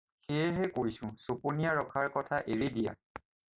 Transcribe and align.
সেইহে 0.27 0.63
কৈছোঁ 0.77 1.09
চপনীয়া 1.27 1.75
ৰখাৰ 1.81 2.11
কথা 2.17 2.43
এৰি 2.57 2.73
দিয়া। 2.81 2.99